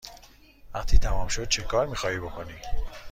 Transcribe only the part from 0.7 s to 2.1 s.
وقتی تمام شد چکار می